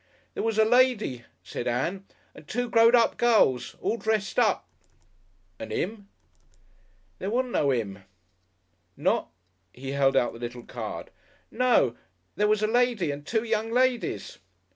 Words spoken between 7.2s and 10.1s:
wasn't no 'im." "Not?" He